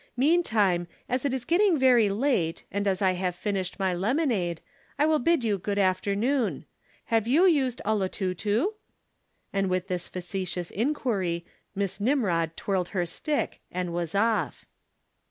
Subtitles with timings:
[0.17, 4.59] Meantime as it is getting very late, and as I have finished my lemonade,
[4.97, 6.65] I will bid you good afternoon
[7.13, 8.73] have you used 'Olotutu?'"
[9.53, 11.45] And with this facetious inquiry
[11.75, 14.65] Miss Nimrod twirled her stick and was off.